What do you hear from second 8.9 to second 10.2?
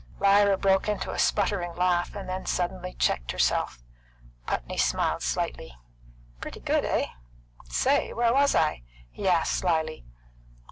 he asked slyly.